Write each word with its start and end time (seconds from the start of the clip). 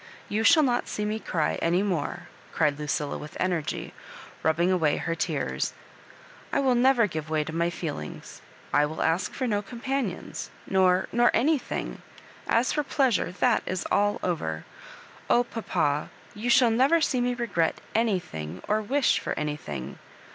You 0.29 0.43
shall 0.43 0.63
not 0.63 0.87
see 0.87 1.05
me 1.05 1.19
cry 1.19 1.59
any 1.61 1.83
more," 1.83 2.27
cried 2.53 2.79
Lucilla 2.79 3.19
with 3.19 3.37
energy, 3.39 3.93
rubbing 4.41 4.71
away 4.71 4.97
her 4.97 5.13
tears. 5.13 5.73
*' 6.11 6.51
I 6.51 6.59
will 6.59 6.73
never 6.73 7.05
give 7.05 7.29
way 7.29 7.43
to 7.43 7.53
my 7.53 7.69
feel 7.69 7.99
ings. 7.99 8.41
I 8.73 8.83
will 8.87 9.03
ask 9.03 9.31
for 9.35 9.45
no 9.45 9.61
companions— 9.61 10.49
nor— 10.67 11.05
nor 11.11 11.29
anything. 11.35 12.01
As 12.47 12.73
for 12.73 12.81
pleasure, 12.81 13.31
that 13.33 13.61
is 13.67 13.85
all 13.91 14.19
over. 14.23 14.65
Oh, 15.29 15.43
paoa, 15.43 16.09
you 16.33 16.49
shall 16.49 16.71
never 16.71 16.99
see 16.99 17.21
me 17.21 17.35
regret 17.35 17.79
anything, 17.93 18.63
or 18.67 18.81
wish 18.81 19.19
for 19.19 19.37
anything. 19.37 19.99